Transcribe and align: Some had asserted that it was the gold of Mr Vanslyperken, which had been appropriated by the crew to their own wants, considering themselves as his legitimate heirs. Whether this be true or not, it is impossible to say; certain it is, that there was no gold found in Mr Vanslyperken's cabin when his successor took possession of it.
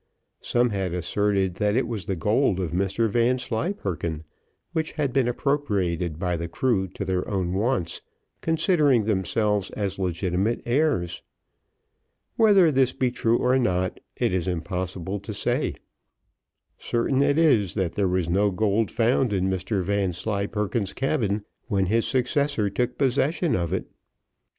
Some 0.41 0.71
had 0.71 0.95
asserted 0.95 1.57
that 1.57 1.75
it 1.75 1.87
was 1.87 2.05
the 2.05 2.15
gold 2.15 2.59
of 2.59 2.71
Mr 2.71 3.07
Vanslyperken, 3.07 4.23
which 4.73 4.93
had 4.93 5.13
been 5.13 5.27
appropriated 5.27 6.17
by 6.17 6.35
the 6.37 6.47
crew 6.47 6.87
to 6.95 7.05
their 7.05 7.29
own 7.29 7.53
wants, 7.53 8.01
considering 8.41 9.03
themselves 9.05 9.69
as 9.69 9.91
his 9.97 9.99
legitimate 9.99 10.63
heirs. 10.65 11.21
Whether 12.35 12.71
this 12.71 12.93
be 12.93 13.11
true 13.11 13.37
or 13.37 13.59
not, 13.59 13.99
it 14.15 14.33
is 14.33 14.47
impossible 14.47 15.19
to 15.19 15.35
say; 15.35 15.75
certain 16.79 17.21
it 17.21 17.37
is, 17.37 17.75
that 17.75 17.93
there 17.93 18.07
was 18.09 18.27
no 18.27 18.49
gold 18.49 18.89
found 18.89 19.31
in 19.31 19.51
Mr 19.51 19.83
Vanslyperken's 19.83 20.93
cabin 20.93 21.45
when 21.67 21.85
his 21.85 22.07
successor 22.07 22.71
took 22.71 22.97
possession 22.97 23.55
of 23.55 23.71
it. 23.71 23.85